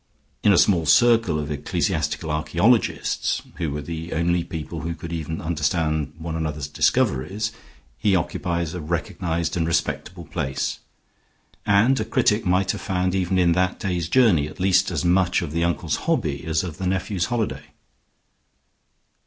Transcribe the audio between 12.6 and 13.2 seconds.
have found